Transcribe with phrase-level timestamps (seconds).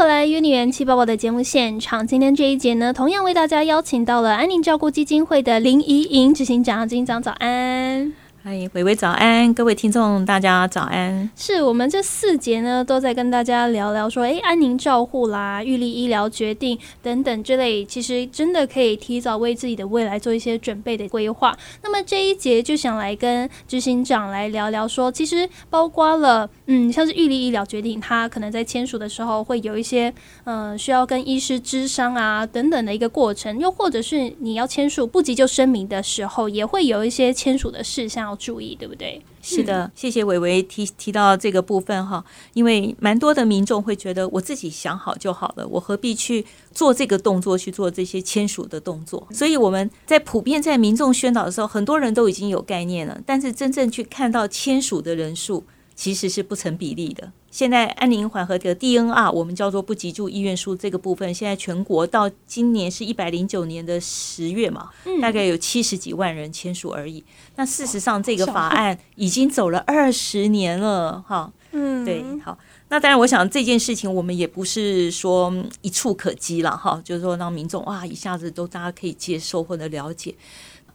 [0.00, 2.06] 回来，约你元气宝宝的节目现场。
[2.06, 8.10] 今天这一节呢，同样为大家邀请到了安宁照顾基金会的林怡莹执行长，执行长早安。
[8.42, 11.30] 欢迎伟伟早安，各位听众大家早安。
[11.36, 21.54] 是我们这四节呢，都在跟大家聊聊说，哎，安宁照护啦、预立医疗决定等等之类，其实真的可以提早为自己的未来做一些准备的规划。
[21.82, 30.10] 那么这一节就想来跟执行长来聊聊说，其实包括了，嗯，像是预立医疗决定，他可能在签署的时候会有一些，
[30.44, 38.29] 呃，需要跟医师咨商啊等等的一个过程，又或者是你要签署不急救声明的时候，也会有一些签署的事项。
[38.30, 39.20] 要注意，对不对？
[39.42, 49.26] 是的，谢谢伟伟提提到这个部分哈，因为蛮多的民众会觉得我自己想好就好了，我何必去做这个动作，去做这些签署的动作？
[49.32, 55.64] 所以我们在普遍在民众宣导的时候，很多人都已经有概念了，但是真正去看到签署的人数，
[56.00, 57.30] 其实是不成比例的。
[57.50, 64.88] 现在安宁缓和的 DNR，我们叫做不急救医院书这个部分，现在全国到今年是一百零九年的十月嘛，
[65.20, 67.22] 大概有七十几万人签署而已。
[67.56, 72.56] 那事实上，这个法案已经走了二十年了，哈，嗯，对，好。
[72.88, 80.34] 那当然，我想这件事情我们也不是说一触可及了，哈，就是说让民众哇一下子都大家可以接受或者了解。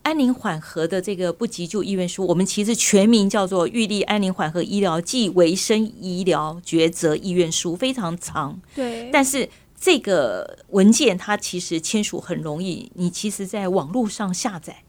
[0.05, 8.61] 安宁缓和的这个不急救意愿书，我们其实全名叫做《预立安宁缓和医疗暨维生医疗抉择意愿书》，非常长。
[8.75, 14.83] 对，但是这个文件它其实签署很容易，你其实在网络上下载，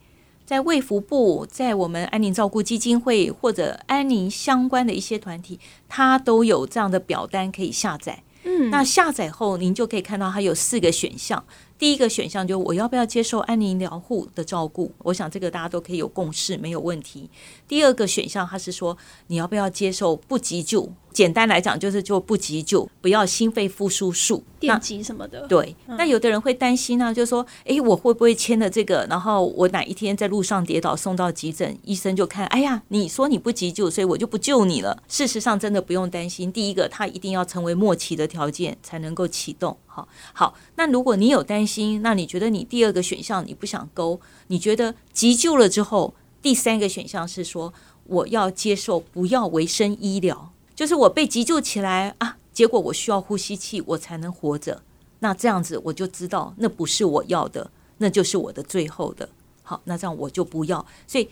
[0.45, 5.59] 在卫福部、在我们安宁照顾基金会或者安宁相关的一些团体，
[5.89, 8.23] 它都有这样的表单可以下载。
[8.45, 11.43] 嗯，那下载后您就可以看到它有四个选项。
[11.79, 14.93] 第一个选项就我要不要接受安宁疗护的照顾？
[14.99, 17.29] 我想这个大家都可以有共识，没有问题。
[17.69, 18.97] 第二个选项，他是说
[19.27, 20.91] 你要不要接受不急救？
[21.13, 25.47] 简单来讲就是就不急救，不要心肺复苏术、电击什么的。
[25.47, 35.03] 对，那有的人会担心呢，就是说，哎，我会不会签了这个，然后我哪一天在路上跌倒送到急诊，医生就看，哎呀，你说你不急救，所以我就不救你了。
[35.09, 36.53] 事实上，真的不用担心。
[36.53, 39.75] 第一个，他一定要成为末期的条件才能够启动。
[39.97, 46.13] 好，好，那如果你有担心，那你觉得你第二个选项你不想勾，你觉得急救了之后，
[46.43, 47.73] 第三个选项是说
[48.05, 50.53] 我要接受不要维生医疗。
[50.75, 54.83] 就是我被急救起来啊，结果我需要呼吸器，我才能活着。
[55.21, 59.27] 那这样子我就知道那不是我要的，那就是我的最后的。
[59.63, 60.85] 好，那这样我就不要。
[61.07, 61.31] 所以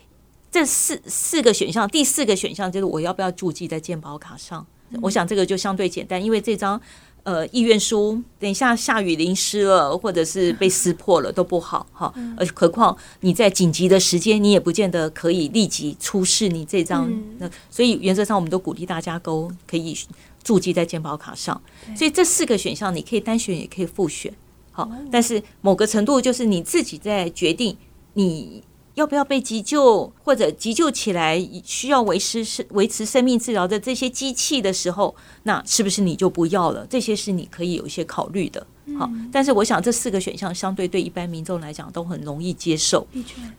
[0.50, 4.66] 这四四个选项，第四个选项就是我要不要注记在健保卡上？
[5.02, 6.80] 我想这个就相对简单，因为这张。
[7.24, 12.12] 呃，意愿书，等一下下雨淋湿了，或者是被撕破了都不好哈。
[12.36, 17.10] 呃，何况你在紧急的时间，你也不见得可以立即出示你这张。
[17.38, 19.96] 那所以原则上，我们都鼓励大家都可以
[20.42, 21.58] 注记在健保卡上。
[21.96, 24.32] 所以这四个选项，你可以单选，也可以复选。
[24.70, 27.76] 好，但是某个程度就是你自己在决定
[28.12, 28.62] 你。
[28.94, 36.86] 要不要被急救，或者急救起来需要维持生维持生命治疗的这些机器的时候，那是不是你就不要了？
[36.88, 38.64] 这些是你可以有一些考虑的。
[38.98, 43.04] 好，但是我想这四个选项相对对一般民众来讲都很容易接受。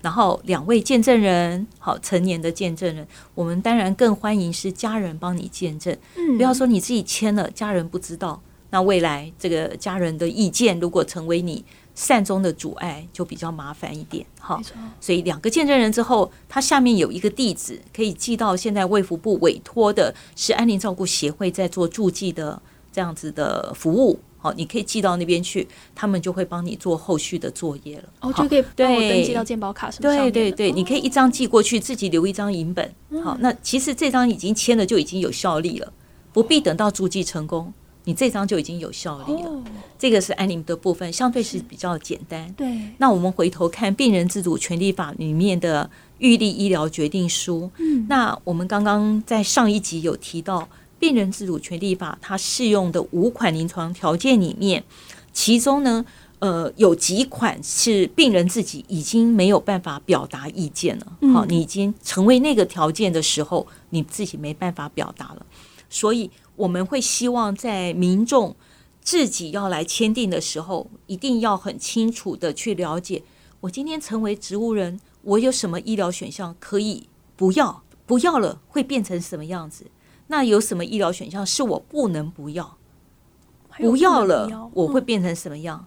[0.02, 5.94] 然后两位见证人，好成年的见证人，我们当然更欢迎是家人帮你见证。
[6.16, 11.66] 嗯，不要说你自己签了，家人不知道，那未来这个家人的意见如果成为你。
[11.96, 14.62] 善终的阻碍就比较麻烦一点，哈，
[15.00, 22.62] 所以两个见证人之后，他下面有一个地址可以寄到现在卫福部委托的是安宁照顾协会在做助记的
[22.92, 35.94] 这样子的服务，好，你可以寄到那边去，他们就会帮你做后续的作业了，哦，就可以帮我登记到健保卡什么对对对，你可以一张寄过去，自己留一张银本，好，那其实这张已经签了就已经有效力了，
[36.34, 37.74] 不必等到助记成功。
[38.06, 39.64] 你这张就已经有效力了，
[39.98, 42.54] 这个是安宁的部分，相对是比较简单。
[42.54, 45.90] 对，那我们回头看《病人自主权利法》里面的
[46.20, 47.70] 预立医疗决定书。
[47.78, 50.62] 嗯，那我们刚刚在上一集有提到
[51.00, 54.84] 《病人自主权利法》，它适用的五款临床条件里面，
[55.34, 56.06] 其中呢，
[56.38, 61.34] 呃，有几款是病人自己已经没有办法表达意见了。
[61.34, 65.44] 好，你已经成为那个条件的时候，你自己没办法表达了，
[65.90, 66.30] 所以。
[66.56, 68.56] 我们会希望在民众
[69.02, 73.24] 自己要来签订的时候，一定要很清楚的去了解，
[73.62, 79.88] 我今天成为植物人，我有什么医疗选项可以不要，不要了会变成什么样子？
[80.28, 82.78] 那有什么医疗选项是我不能不要？
[83.78, 85.86] 不要了我会变成什么样？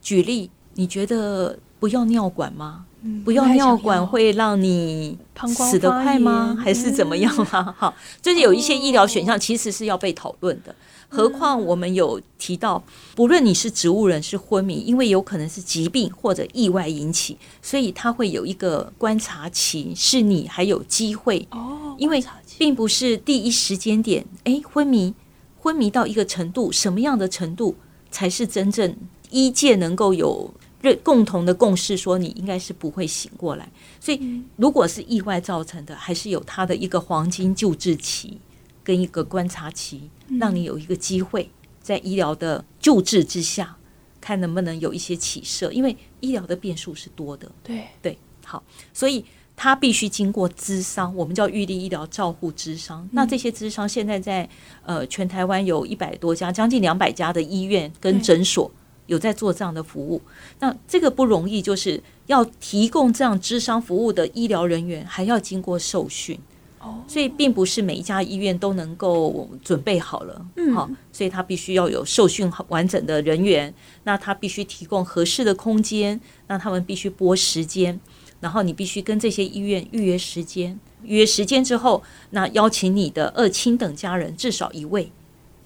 [0.00, 2.84] 举例，你觉得不要尿管吗？
[3.02, 5.16] 嗯不要尿管会让你
[5.48, 6.54] 死得快吗？
[6.62, 7.74] 还是怎么样啊？
[7.78, 10.74] 哈，就是有一些医疗选项其实是要被讨论的。
[11.08, 12.84] 何况我们有提到，
[13.16, 22.22] 不论你是植物人是昏迷，因为有可能是疾病或者意外引起，所以它会有一个观察期，是你还有机会哦，因为
[22.58, 25.14] 并不是第一时间点，哎，昏迷，
[25.58, 27.74] 昏迷到一个程度，什么样的程度
[28.10, 28.94] 才是真正
[29.30, 33.68] 医界能够有认共同的共识，说你应该是不会醒过来。
[34.00, 38.38] 所以，如果是意外造成的，还是有它的一个黄金救治期
[38.82, 41.50] 跟一个观察期，让你有一个机会
[41.82, 43.76] 在医疗的救治之下，
[44.20, 47.50] 看能不能有一些起色，因为医疗的变数是多的。
[47.62, 48.62] 对对，好，
[48.94, 49.24] 所以
[49.54, 53.06] 他必须经过咨商，我们叫预立医疗照护咨商。
[53.12, 54.48] 那这些咨商现在在
[54.82, 58.70] 呃全台湾有一百多家，将近两百家的医院跟诊所
[59.10, 60.22] 有在做这样的服务。
[60.60, 66.38] 那这个不容易，就是要提供这样智商服务的医疗人员，还要经过受训。
[66.78, 73.74] 哦，所以并不是每一家医院都能够准备好了，嗯好，所以他必须要有受训好完整的人员，
[74.04, 78.00] 那他必须提供合适的空间，那他们必须拨时间，
[78.40, 85.12] 然后你必须跟这些医院预约时间，预约时间之后，那邀请你的二亲等家人至少一位。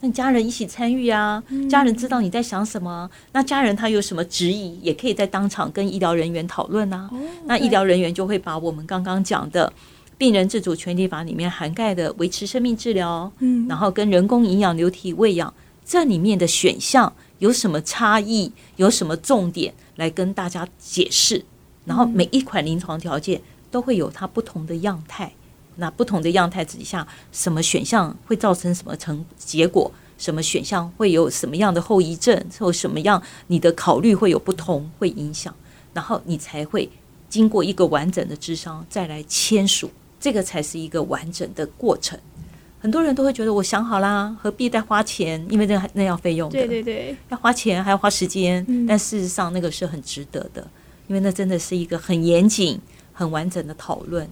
[0.05, 7.09] 那家人一起参与啊，家人知道你在想什么，那家人他有什么质疑，也可以在当场跟医疗人员讨论啊。
[7.47, 9.67] 那医疗人员就会把我们刚刚讲的
[10.19, 13.67] 《病人自主权利法》里面涵盖的维持生命治疗，嗯。
[13.67, 15.55] 然后跟人工营养流体喂养
[15.87, 21.43] 这里面的选项有什么差异，有什么重点来跟大家解释。
[21.87, 23.41] 然后每一款临床条件
[23.71, 25.33] 都会有它不同的样态，
[25.77, 29.91] 那不同的样态之下，什么选项会造成什么成结果？
[30.17, 35.53] 什么选项会有什么样的后遗症，或什么样你的考虑会有不同，会影响，
[35.93, 36.89] 然后你才会
[37.29, 39.91] 经过一个完整的智商再来签署，
[40.21, 42.17] 这个才是一个完整的过程。
[42.79, 45.45] 很多人都会觉得我想好啦，何必再花钱？
[45.51, 50.65] 因为那那要费用的，对对对，要花钱还要花时间，嗯但事实上那个是很值得的，
[51.09, 52.81] 因为那真的是一个很严谨、
[53.13, 54.31] 很完整的讨论。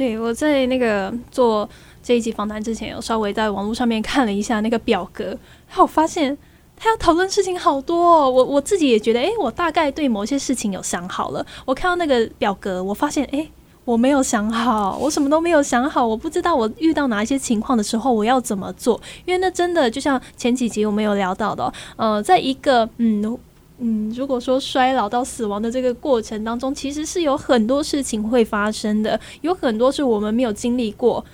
[0.00, 1.68] 对，我在那个做
[2.02, 5.24] 这一集访谈之前，有稍微在网络上面看了一下那个表格，
[5.68, 6.34] 然后我发现
[6.74, 8.30] 他要讨论事情好多、哦。
[8.30, 11.44] 我我自己也觉得，诶，我大概对某些事情有想好了。
[11.66, 13.50] 我看到那个表格，我发现，诶，
[13.84, 23.38] 我没有想好，我什么都没有想好，我不知道我遇到哪一些情况的时候我要怎么做，因为那真的就像前几集我们有聊到的、呃，在一个嗯。
[23.82, 31.24] 嗯，如果说衰老到死亡的这个过程当中，其实是有很多事情会发生的，有很多是我们没有经历过。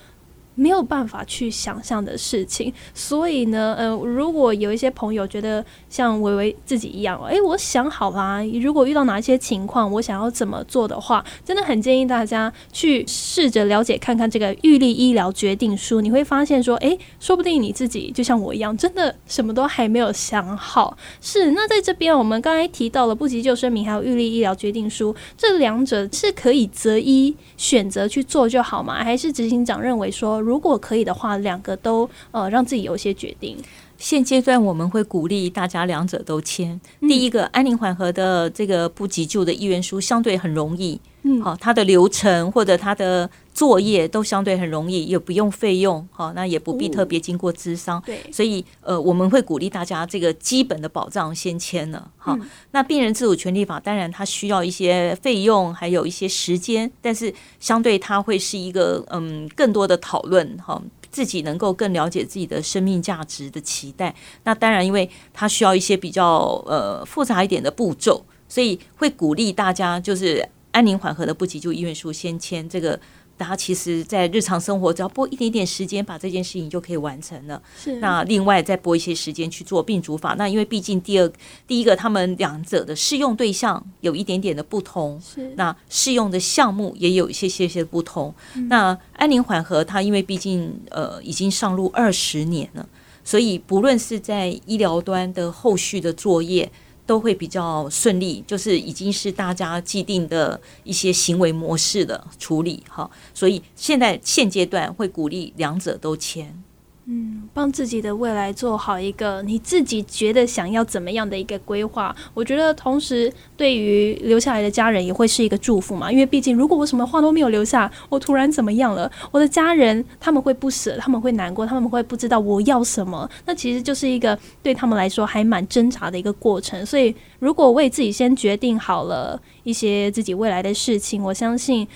[0.57, 20.97] 没有办法去想象的事情，所以呢，呃，如果有一些朋友觉得像维维自己一样，诶，我想好啦，如果遇到哪一些情况，我想要怎么做的话，真的很建议大家去试着了解看看这个预立医疗决定书，你会发现说，诶，说不定你自己就像我一样，真的什么都还没有想好。
[21.21, 29.05] 是，那在这边我们刚才提到了不急救声明还有预立医疗决定书，这两者是可以择一选择去做就好吗？
[29.05, 33.59] 还是执行长认为说，如果可以的话，两个都呃让自己有一些决定？
[33.99, 36.81] 现阶段我们会鼓励大家两者都签。
[37.01, 48.03] 嗯第一个，安宁缓和的这个不急救的意愿书相对很容易，嗯好、它的流程或者它的作业都相对很容易，也不用费用，好、那也不必哦特别经过咨商。
[48.05, 52.37] 对，所以，呃，我们会鼓励大家这个基本的保障先签了哈。
[52.39, 60.83] 嗯那病人自主权利法当然它需要一些费用，还有一些时间，但是相对它会是一个嗯更多的讨论哈。
[61.17, 73.01] 自己能够更了解自己的生命价值的期待，那当然，因为它需要一些比较呃复杂一点的步骤，所以会鼓励大家就是安宁缓和的不急救医院书先签这个。
[73.37, 77.61] 大家其实，在日常生活只要拨一点点时间，把这件事情就可以完成了。
[77.79, 80.35] 是那另外再拨一些时间去做病主法。
[80.39, 81.31] 那因为毕竟第二
[81.67, 88.35] 第一个，他们两者的适用对象有一点点的不同，是那适用的项目也有一些些些不同。
[88.69, 92.89] 那安宁缓和，它因为毕竟呃已经上路二十年了，
[93.23, 96.71] 所以不论是在医疗端的后续的作业。
[97.07, 106.63] 都会比较顺利，就是已经是大家既定的一些行为模式的处理哈，所以现在现阶段会鼓励两者都签。
[107.09, 116.11] 嗯，帮自己的未来做好一个你自己觉得想要怎么样的一个规划，我觉得同时对于留下来的家人也会是一个祝福嘛。
[116.11, 123.31] 因为毕竟如果我什么话都没有留下，我突然怎么样了，我的家人他们会不舍，他们会难过，他们会不知道我要什么。
[123.45, 126.85] 那其实就是一个对他们来说还蛮挣扎的一个过程。
[126.85, 131.87] 所以如果为自己先决定好了一些自己未来的事情，我相信。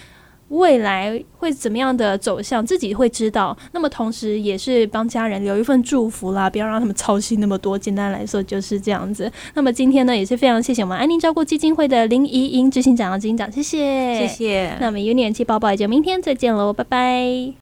[0.51, 3.57] 未来会怎么样的走向，自己会知道。
[3.73, 7.79] 那么同时，也是帮家人留一份祝福啦，不要让他们操心那么多。
[7.79, 9.31] 简单来说就是这样子。
[9.55, 14.77] 那么今天呢，也是非常谢谢我们安宁照顾基金会的林怡英执行长、执行长，谢谢，谢谢。
[14.81, 17.55] 那么有年气宝宝，也就明天再见喽，拜拜。